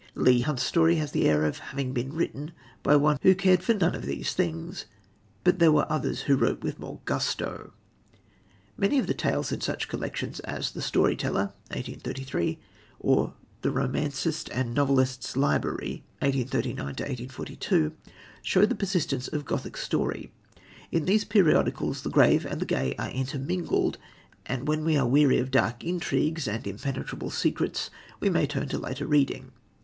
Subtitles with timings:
[0.15, 3.75] Leigh Hunt's story has the air of having been written by one who cared for
[3.75, 4.85] none of these things;
[5.43, 7.71] but there were others who wrote with more gusto.
[8.77, 12.57] Many of the tales in such collections as The Story Teller (1833)
[12.99, 17.93] or The Romancist and Novelist's Library (1839 42)
[18.41, 20.31] show the persistence of Gothic story.
[20.91, 23.99] In these periodicals the grave and the gay are intermingled,
[24.47, 28.79] and when we are weary of dark intrigues and impenetrable secrets we may turn to
[28.79, 29.51] lighter reading.